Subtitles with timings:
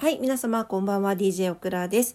[0.00, 2.14] はい、皆様こんばんは、DJ オクラです。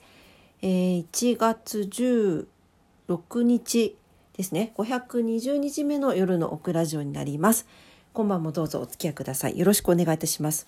[0.62, 3.98] えー、1月16日
[4.38, 7.68] ですね、520日目の夜のオクラジオになります。
[8.14, 9.60] 今晩もどうぞお付き合いください。
[9.60, 10.66] よろしくお願いいたします。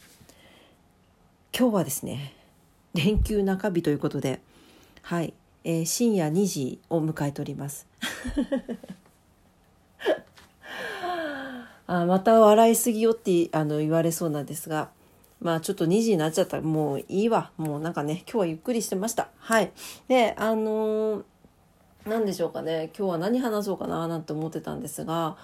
[1.57, 2.33] 今日はですね、
[2.93, 4.41] 連休中日ということで、
[5.01, 7.87] はい、えー、深夜2時を迎えております。
[11.87, 14.89] あまた笑いすぎよってあの言われそうなんですが、
[15.45, 17.51] まあちょっと2時になっちゃったらもういいわ。
[17.57, 19.29] もうなんかね、今日はゆっくりしてました。
[19.37, 19.71] はい。
[20.07, 21.23] で、あのー、
[22.07, 22.89] 何でしょうかね。
[22.97, 25.37] 今日は何話そうかななんて思ってたんですが、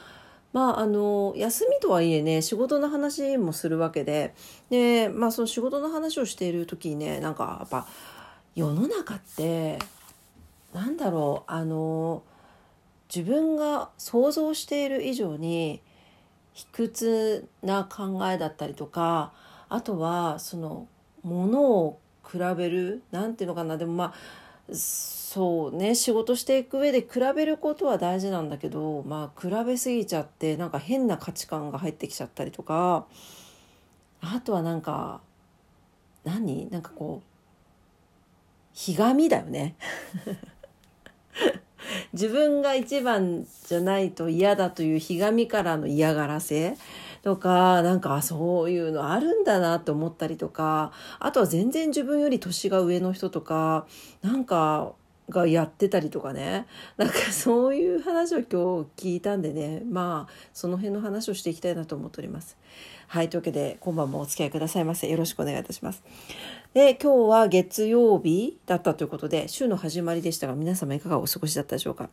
[0.54, 4.34] まああの休みとはいえね仕事の話もするわけで
[4.72, 7.88] でまあその仕事の話をしている時にねなんかやっぱ
[8.56, 9.80] 世の中って
[10.74, 12.24] なんだろうあの
[13.14, 15.82] 自分が想像している以上に
[16.54, 19.32] 卑屈な考えだったりとか
[19.74, 20.88] あとはその
[21.24, 22.00] ものを
[22.30, 23.78] 比べる何ていうのかな。
[23.78, 24.14] でもまあ
[24.76, 33.06] そうね仕事していく上で比べることは大事なんだけどまあ比べすぎちゃってなんか変な価値観が入ってきちゃったりとか。
[34.24, 35.22] あとはなんか
[36.24, 36.70] 何？
[36.70, 37.28] なんかこう
[38.74, 39.76] ひがみだよね。
[42.14, 46.78] 自分が一番じゃないと嫌だというひがみからの嫌がらせ。
[47.22, 53.86] とか、なんかそういうのあるんだなって思ったりとか、あとは全然自分より年が上の人とか、
[54.22, 54.94] なんか
[55.32, 62.58] がやってたりとかねなんかそういう話を今日聞いたんでねまあその辺の話をしていきたいなと思っております。
[63.08, 66.04] はいというわけで今晩もお付き合いくださいませよろしくお願いいたします。
[66.74, 72.10] で今日は月曜日だったということで週の始まりでしたが皆様いかがお過ごしだったでしょうか。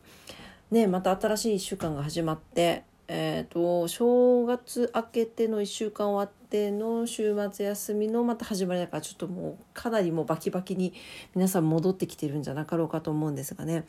[0.71, 10.93] ねまた新しい1週間が始まってえーと、正月明けての1週間終わっての週末休みのまた始まりだからちょっともうかなりもうバキバキに
[11.33, 13.83] 皆さん戻ってきてるんじゃなかろうかと思うんですがね。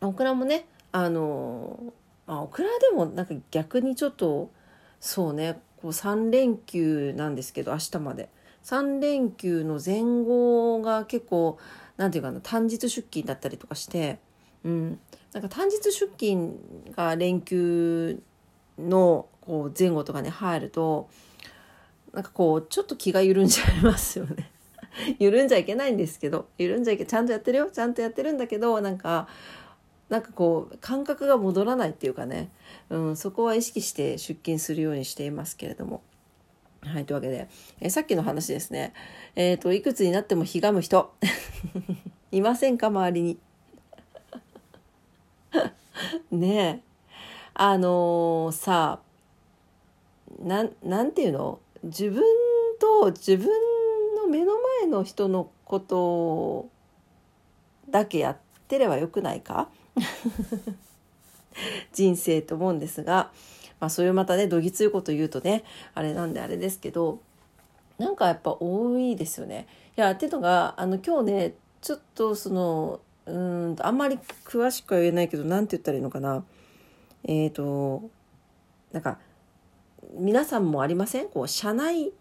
[0.00, 1.92] オクラもねあの、
[2.26, 4.50] まあ、オクラでもなんか逆にちょっと
[4.98, 8.28] そうねこう3連休なんですけど明日まで。
[8.64, 11.56] 3連休の前後が結構
[11.96, 14.18] 何て言うかな単日出勤だったりとかして、
[14.64, 15.00] うん、
[15.32, 16.58] なんか単日出勤
[16.96, 18.20] が連休
[18.78, 21.08] のこう前後とかに入ると
[22.12, 24.50] なんかこうちょっと気が緩んじゃいますよね。
[25.18, 29.28] 緩んじゃいけないんですけど緩んじゃいけちゃんとやってるよちゃんとやってるんだけどなんか
[30.08, 32.50] なんかこう感覚が戻らないっていうかね、
[32.88, 36.02] うん、そこは意識して出勤するようにしていますけれども。
[36.80, 37.48] はい、というわけで、
[37.80, 38.94] えさっきの話ですね。
[39.34, 41.12] えっ、ー、と、いくつになってもひがむ人。
[42.30, 43.38] いませんか周りに。
[46.30, 46.80] ねえ。
[47.54, 49.00] あのー、さ
[50.40, 51.60] ななんていうの？
[51.82, 52.22] 自分
[52.80, 53.48] と自分
[54.16, 56.68] の目の前の人のこと
[57.90, 58.36] だけやっ
[58.68, 59.68] てればよくないか？
[61.92, 63.32] 人生と思うんですが、
[63.80, 65.64] まあ、そういうまたねどぎついこと言うとね
[65.94, 67.20] あれなんであれですけど。
[67.98, 69.66] なんかやっぱ多いですよね。
[69.96, 73.38] いやっていうのがあの今日ねちょっとそのう
[73.74, 76.44] んあんまり詳しくは言えないけど何て言ったらいいのかな
[77.24, 78.08] えっ、ー、と
[78.92, 79.18] なんか
[80.14, 81.28] 皆さんもありません？
[81.28, 82.12] こう社内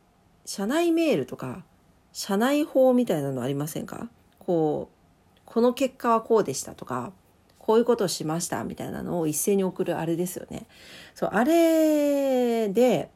[0.46, 1.64] 社内メールとか
[2.12, 4.10] 社内法みたいなのありませんか？
[4.40, 7.14] こうこの結果はこうでしたとか
[7.58, 10.68] こういうことをしましたみたいなのを一斉に送るあれですよね。
[11.16, 13.10] そうあれで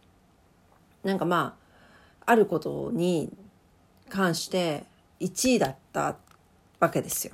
[1.03, 1.57] なんかま
[2.25, 3.35] ああることに
[4.09, 4.85] 関して
[5.19, 6.15] 1位だった
[6.79, 7.33] わけですよ。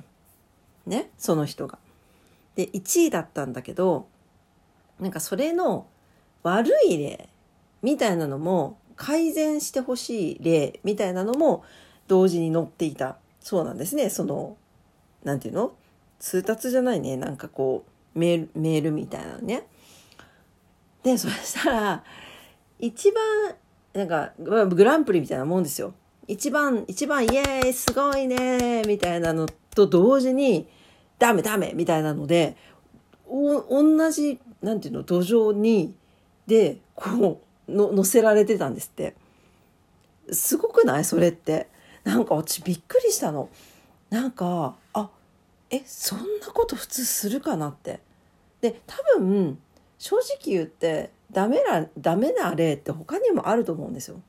[0.88, 1.78] ねその人が。
[2.56, 4.08] で1位だったんだけど
[4.98, 5.86] なんかそれの
[6.42, 7.28] 悪い例
[7.82, 11.62] みたいなのも改善してほしい例みたいなのも
[12.08, 14.56] 同時に載っていたそうなんですねその
[15.22, 15.72] 何て言うの？
[16.18, 17.84] 通達じゃないねなんかこ
[18.14, 19.66] うメールメールみたいなね。
[21.04, 22.04] でそしたら
[22.80, 23.54] 一番
[23.94, 25.94] なんかグランプリみたいなもんですよ。
[26.26, 30.68] 一番一番イエーイすごいねみたいなのと同時に
[31.18, 32.56] ダメダメみたいなので
[33.26, 35.94] お同じなんていうの土壌に
[36.46, 39.14] でこうの乗せられてたんですって。
[40.30, 41.04] すごくない？
[41.04, 41.68] それって。
[42.04, 43.48] なんか私びっくりしたの。
[44.10, 45.10] なんかあ
[45.70, 48.00] えそんなこと普通するかなって。
[48.60, 49.58] で多分
[49.98, 54.20] 正直言ってダメなダメな例って他にもあると思うんですよ。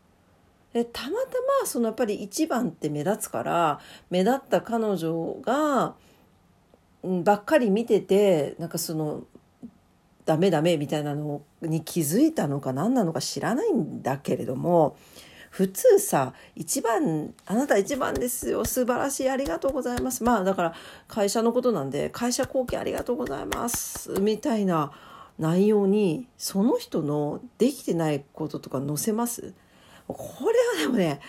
[0.74, 1.16] でたまた
[1.62, 5.96] まそのやっぱり一番って目立つから目立った彼女が
[7.04, 9.24] ばっかり見ててなんかその
[10.26, 14.96] ダメダメみたいなのに気づいたのか何なのか知らないんだけれども
[15.50, 18.66] 普通さ一番あなた一番ですよ。
[18.66, 20.24] 素晴らしいありがとうございます。
[20.24, 20.74] まあだから
[21.08, 24.20] 会社のことなんで会社貢献ありがとうございます。
[24.20, 24.92] みたいな
[25.40, 29.56] 内容にその人のできてないこととか載せます。
[30.08, 31.20] これはでもね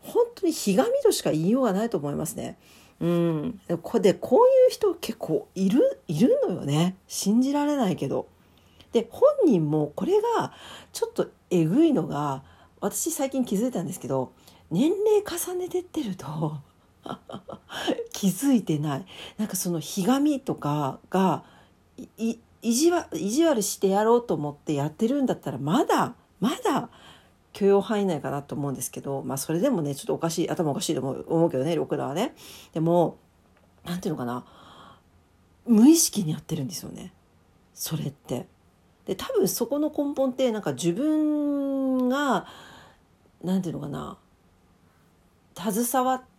[0.00, 2.58] 本当にひがみとしか言いようがないと思いますね。
[3.00, 6.96] うん、こでこういう人結構いるいるのよね。
[7.08, 8.28] 信じられないけど。
[8.92, 10.52] で本人もこれが
[10.92, 12.42] ちょっとえぐいのが
[12.80, 14.32] 私最近気づいたんですけど
[14.70, 16.56] 年齢重ねてってると
[18.12, 19.06] 気づいてない。
[19.38, 21.44] なんかそのひがみとかが
[22.18, 26.90] い意地わ意地悪してやろうと思ってやってるんだったらまだまだ
[27.52, 32.34] 許容範囲内かなと思うんですけどまあそれでもねちょっとおかしい頭おかしいと思う思うけどね僕らはね。
[32.72, 33.18] でも
[33.84, 34.44] 何ていうのかな。
[35.66, 37.12] 無意識にやってるんですよね。
[37.74, 38.46] それって。
[39.06, 42.46] で多分そこの根本ってなんか自分が
[43.42, 44.18] 何て言うのかな。
[45.72, 46.30] 携わって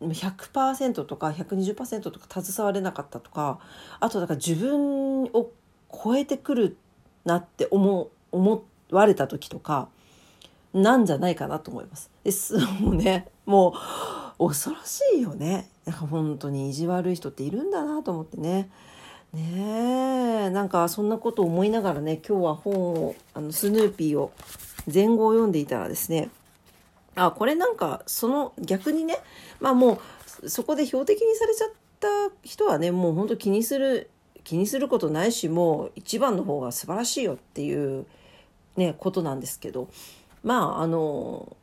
[0.00, 3.60] 100%とか120%とか携われなかったとか
[4.00, 5.50] あとだから自分を
[5.92, 6.76] 超えてくる
[7.24, 9.88] なって思思われた時とか
[10.72, 12.10] なんじゃないかなと思います。
[12.22, 13.26] ですもうね。
[13.46, 13.74] も
[14.38, 15.68] う恐ろしいよね。
[15.84, 18.70] なんか本当に意地悪い人っているんだなと思ってね。
[19.32, 20.50] ねえ。
[20.50, 24.32] なんかそんなことを思いながらね今日は本をあのスヌーピーを
[24.92, 26.30] 前後を読んでいたらですね。
[27.16, 29.18] あこれなんかその逆にね
[29.58, 30.00] まあも
[30.42, 32.08] うそこで標的にされちゃった
[32.44, 34.10] 人はねもうほんと気にする
[34.44, 38.06] 気にすることないしもう一番の方が素晴らしいよっていう
[38.76, 39.88] ねことなんですけど。
[40.42, 41.56] まああの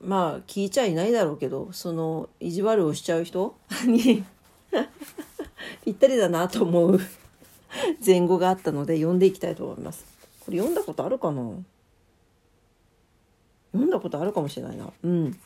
[0.00, 4.24] まあ聞いちゃいないだろうけどその意地悪をしちゃう人に
[5.84, 7.00] ぴったりだなと思う
[8.04, 10.04] 前後があったので読んでいきたいと思います。
[10.40, 11.42] これ読んだことあるかな？
[13.72, 14.92] 読んだことあるかもしれないな。
[15.02, 15.38] うん。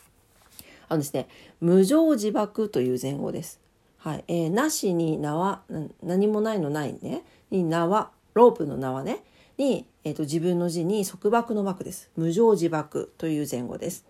[0.88, 1.28] あのですね、
[1.60, 3.60] 無常自爆という前後です。
[3.98, 4.24] はい。
[4.28, 5.62] えー、なしに縄、
[6.02, 7.24] 何もないのないね。
[7.50, 9.22] に縄、ロープの縄ね。
[9.58, 12.10] に、えーと、自分の字に束縛の枠です。
[12.16, 14.04] 無常自爆という前後です。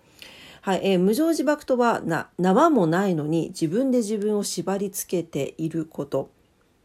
[0.60, 6.30] はい、えー、無常自爆とはな縄もないのに自分で自分を縛り付けていること。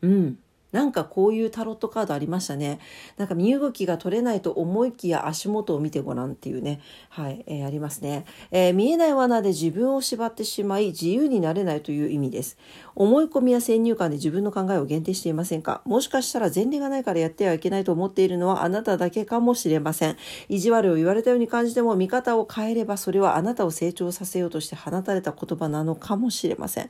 [0.02, 0.40] うん。
[0.72, 2.80] なんかこういうタロットカードありましたね。
[3.18, 6.80] なんか身動きが取れないと思いきや足元を見てごらんっていうね。
[7.10, 12.58] はい、えー、ありますね、えー、見えない罠で自分を縛ってしまい自由になれないという意味です。
[12.96, 15.82] 思い込みや先入観で自分の考えを限定していませんか？
[15.86, 20.18] もしかしたら前例がないからやってはいけないと思っているのはあなただけかもしれません。
[20.50, 26.90] 意地悪を言われたように感じても見方を変えればそれはあなたを成長させようとして放たれた言葉なのかもしれません。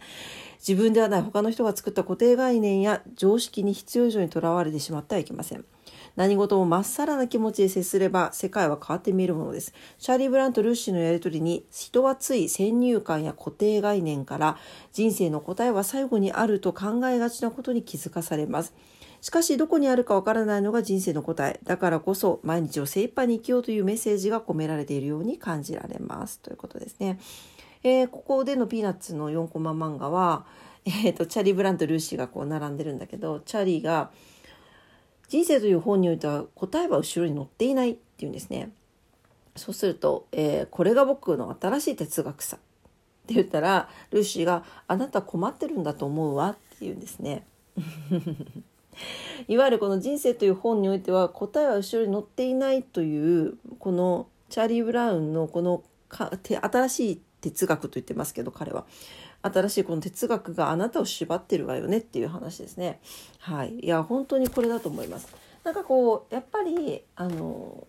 [0.60, 5.66] 自分ではない他の人が作った固定概念や常識に必要以上にとらわれてしまってはいけません。
[6.16, 9.74] 何事もまっさらな気持ちで接すれば世界は変わって見えるものです。
[10.00, 14.58] チャーリー・ブラント・ルッシュのやりとりに人はつい先入観や固定概念から
[14.92, 18.74] 人生の答えは最後にあると考えがちなことに気づかされます。
[19.22, 21.60] しかしどこにあるかわからないのが人生の答え。
[21.64, 26.40] だからこそ毎日を精一杯に生きようというメッセージが込められているように感じられます。
[26.40, 27.20] ということですね。
[27.84, 30.46] えー、ここでのピーナッツの4コマ漫画は、
[30.86, 34.12] えーと、チャーリー・ブランとルーシーがこう並んでるんだけどチャーリーが
[35.28, 38.72] 「人生という本においては答えは後ろに載っていない」っていうんですね。
[39.56, 42.60] そうすると、えー、これが僕の新しい哲学さ」っ
[43.28, 47.46] て言ったらルーシーが「あなた困ってるんだと思うわ」って言うんですね。
[49.48, 58.86] いわゆるこの「人生という本においては答えは後ろに載っていない」というこのチャーリー・ブラウンのこのか新しい哲学と言ってますけど彼は
[59.42, 63.00] 新しいこの哲学があなたを縛ってるわよねっていう話ですね。
[63.40, 65.34] はい、いや本当にこれだと思います。
[65.64, 67.88] なんかこうやっぱりあの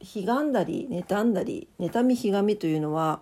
[0.00, 3.20] ひがんだり妬んだり妬みひがみというのは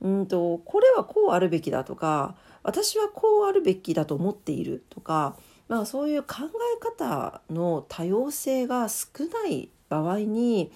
[0.00, 5.36] うんとこれはこうあるべきだとか私はこうあるべきだと思っているとか、
[5.68, 9.06] まあ、そういう考え方の多様性が少
[9.44, 10.70] ない場合に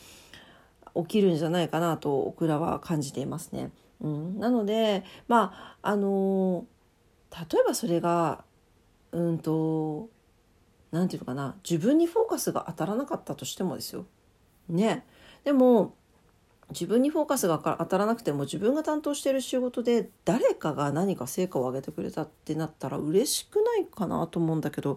[0.94, 3.70] 起きるんじゃないかなとオクラは感じていますね。
[4.02, 6.66] うん、なのでまああの
[7.30, 8.44] 例えばそれが
[9.12, 10.10] うんと
[10.90, 14.04] 何て言うのかな自分にフォーカスが当たらなかったとしてもですよ。
[14.68, 15.06] ね。
[15.44, 15.94] でも
[16.70, 24.96] 自分にフォーカスが当たらなくても自分が担当している仕事で誰かが何か成果を上げてくれたってなったら嬉しくないかなと思うんだけど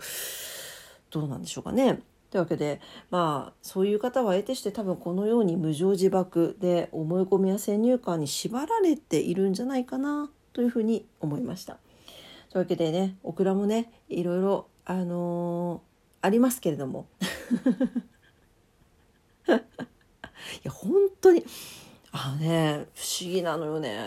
[1.11, 2.01] どうなんでしょうかね。
[2.31, 11.77] というわけでまあそういう方は得てして多分このように無常自爆で思い込みや先入観に縛られているんじゃないかなというふうに思いました。
[12.49, 17.07] というわけでねオクラもねいろいろあのー、ありますけれども
[19.47, 19.51] い
[20.63, 21.43] や本当に
[22.11, 23.97] あのね不思議なのよね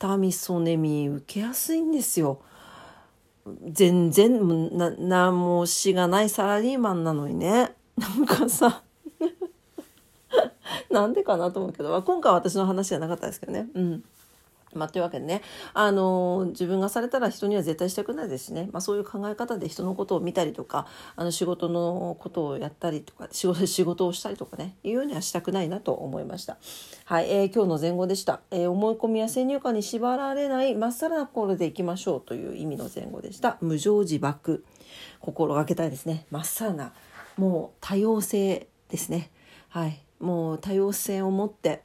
[0.00, 2.40] 妬みそねみ受けやすいんですよ。
[3.70, 7.74] 全然な何もしがないサラリーマンなのにね。
[7.96, 8.82] なんかさ。
[10.90, 12.02] なんでかなと思うけど。
[12.02, 13.68] 今回は私の話じゃなかったですけどね。
[13.74, 14.04] うん。
[14.74, 15.42] まあ、というわけでね、
[15.74, 20.86] あの自分がされたら人には絶対したくないですしね、まあ、そういう考え方で人のことを見たりとか
[21.16, 26.58] あの仕事のことをやったりとか仕事仕事をしたりとかねいうようにはしたくないなと思いました。
[27.04, 33.58] はい、えー、今日の前後でした、えー、思い込みや先入観に縛られないまっさらな心でいきましょうという意味の前後でした。
[33.60, 34.64] 無常自爆
[35.20, 36.26] 心がけたいですね。
[36.30, 36.92] まっさらな
[37.36, 39.30] もう多様性ですね。
[39.68, 41.82] はい、もう多様性を持って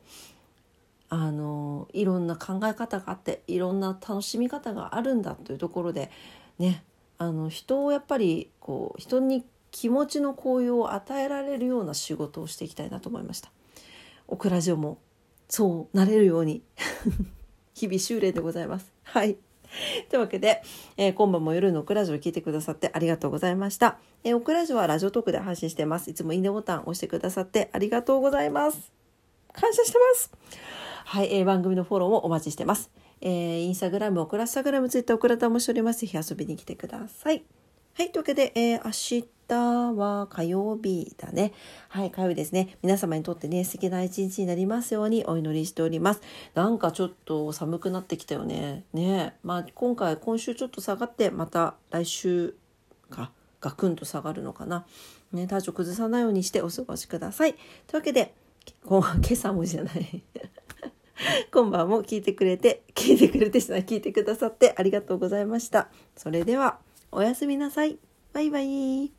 [1.09, 6.11] あのいろんな考え方があっていろんな楽しみ方があるんだというところで
[6.59, 6.83] ね
[7.17, 13.51] あの人をやっぱりこう人に気持ちの高揚を与えられるような仕事をしていきたいなと思いました。
[14.27, 14.99] オクラジオも
[15.49, 16.61] そうなれるように
[17.73, 18.91] 日々修練でございます。
[19.03, 19.37] はい。
[20.09, 20.61] というわけで、
[20.95, 23.97] えー、今晩も夜のオクラジオを聞いてくださってありがとうございました。
[24.23, 26.09] えー、オクラジオはラジオトークで配信してます。
[26.09, 28.91] いつもいいねボタン押してくださってありがとうございます。
[29.53, 30.86] 感謝してます。
[31.09, 32.91] はい、えー、番組のフォローもお待ちしてます。
[33.21, 36.01] えー、インスタグラム、オクラスタグラム、ツイッター、オクラタもしております。
[36.01, 37.45] ぜひ遊びに来てください。
[37.93, 41.53] はい、というわけで、えー、明日は火曜日だね。
[41.87, 42.77] はい、火曜日ですね。
[42.83, 46.21] 皆様にとってね、素敵な一日になりますようにお祈りしております。
[46.55, 48.83] なんかちょっと寒くなってきたよね。
[48.91, 52.53] ねまあ今回、今週ちょっと下がって、また来週
[53.09, 54.85] か、ガクンと下がるのかな。
[55.31, 57.53] ね、体調崩さないようにしてお過ごしください。
[57.53, 57.61] とい
[57.93, 58.35] うわけで、
[58.83, 58.99] 今
[59.31, 60.21] 朝もじゃない
[61.51, 65.89] 今晩も聞いてくれて、聞いてくれてしな、聞いてくださってありがとうございました。
[66.15, 66.79] それでは、
[67.11, 67.97] おやすみなさい。
[68.33, 69.16] バイバイ。